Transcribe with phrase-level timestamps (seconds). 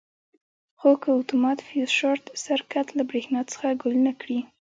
[0.79, 4.39] خو که اتومات فیوز شارټ سرکټ له برېښنا څخه ګل نه کړي.